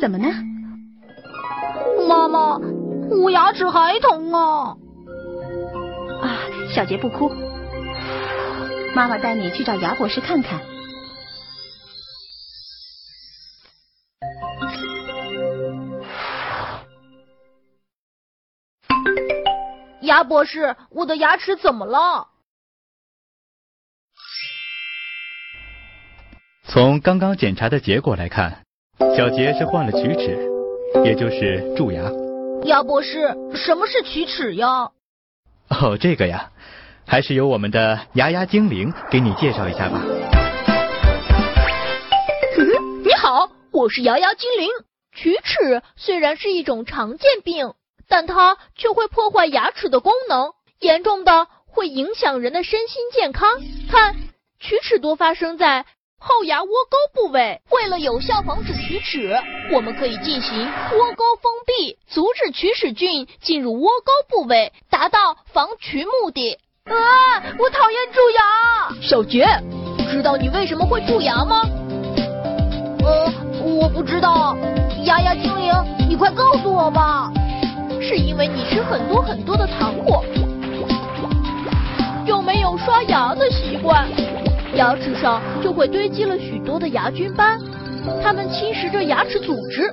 [0.00, 0.26] 怎么呢？
[2.08, 2.58] 妈妈，
[3.22, 4.76] 我牙齿还疼啊！
[6.20, 6.38] 啊，
[6.74, 7.30] 小杰不哭，
[8.94, 10.60] 妈妈带你去找牙博士看看。
[20.02, 22.28] 牙博士，我的牙齿怎么了？
[26.64, 28.64] 从刚刚检查的结果来看，
[29.16, 30.38] 小杰是患了龋齿，
[31.04, 32.02] 也就是蛀牙。
[32.64, 34.90] 牙博士，什么是龋齿呀？
[35.68, 36.50] 哦，这个呀，
[37.06, 40.00] 还是由我们的牙牙精灵给你介绍一下吧。
[43.04, 44.68] 你好，我是牙牙精灵。
[45.14, 47.74] 龋齿虽然是一种常见病。
[48.08, 53.48] 但它却会破坏牙齿的功能，严重的会影响人的身心健康。
[53.90, 54.16] 看，
[54.60, 55.86] 龋齿多发生在
[56.24, 57.60] 后牙窝沟部位。
[57.70, 59.36] 为了有效防止龋齿，
[59.72, 60.56] 我们可以进行
[60.92, 66.56] 窝沟封闭，阻止龋齿菌进入窝沟部位，达到防龋目的。
[66.84, 66.94] 啊，
[67.58, 69.02] 我讨厌蛀牙。
[69.02, 69.44] 小杰，
[70.12, 71.62] 知道你为什么会蛀牙吗？
[73.04, 73.32] 呃，
[73.64, 74.56] 我不知道。
[75.04, 75.72] 牙牙精灵，
[76.08, 77.32] 你快告诉我吧。
[78.00, 80.24] 是因为你吃很多很多的糖果，
[84.82, 87.56] 牙齿上就会堆积了许多的牙菌斑，
[88.20, 89.88] 它们侵蚀着牙齿组织。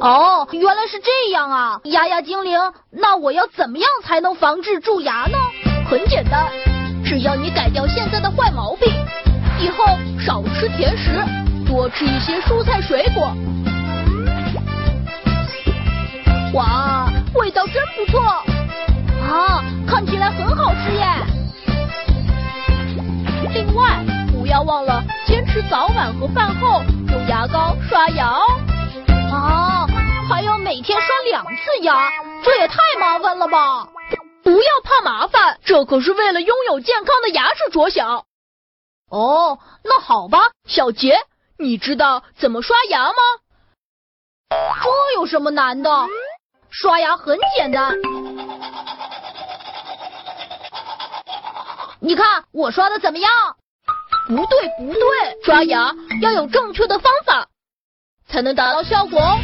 [0.00, 1.80] 哦，原来是这样啊！
[1.84, 2.58] 牙牙精灵，
[2.90, 5.38] 那我要怎么样才能防治蛀牙呢？
[5.88, 6.50] 很简单，
[7.04, 8.92] 只要你改掉现在的坏毛病，
[9.60, 9.84] 以后
[10.18, 11.24] 少吃甜食，
[11.68, 13.32] 多吃一些蔬菜水果。
[16.54, 18.20] 哇，味道真不错
[19.22, 19.62] 啊！
[19.86, 21.06] 看起来很好吃耶。
[24.54, 28.46] 不要忘了坚持早晚和饭后用牙膏刷牙哦。
[29.32, 29.84] 啊，
[30.28, 32.08] 还要每天刷两次牙，
[32.44, 33.88] 这也太麻烦了吧！
[34.44, 38.26] 不要怕麻烦，这可是为了拥有健康的牙齿着想。
[39.10, 40.38] 哦，那好吧，
[40.68, 41.18] 小杰，
[41.58, 43.16] 你知道怎么刷牙吗？
[44.50, 46.06] 这有什么难的？
[46.70, 47.92] 刷牙很简单，
[51.98, 53.56] 你看我刷的怎么样？
[54.26, 55.00] 不对不对，
[55.44, 55.92] 刷牙
[56.22, 57.46] 要有正确的方法，
[58.26, 59.38] 才能达到效果哦。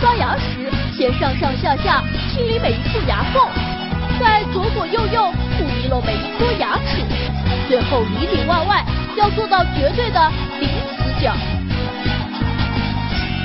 [0.00, 2.02] 刷牙时，先上上下下
[2.32, 3.46] 清理每一处牙缝，
[4.18, 7.04] 再左左右右不遗漏每一颗牙齿，
[7.68, 8.84] 最后里里外外
[9.16, 11.32] 要做到绝对的零死角。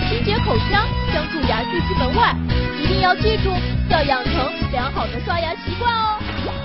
[0.09, 2.33] 清洁口腔，将蛀牙拒之门外。
[2.81, 3.51] 一定要记住，
[3.89, 6.64] 要养成良好的刷牙习惯哦。